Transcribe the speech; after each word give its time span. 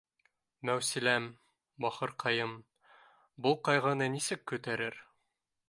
—Мәүсиләм, 0.69 1.27
бахырҡайым 1.85 2.55
был 3.47 3.57
ҡайғыны 3.69 4.09
нисек 4.17 4.43
күтә 4.53 4.79
рер 4.85 4.99